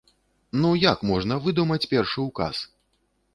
[0.61, 2.65] Ну як можна выдумаць першы указ?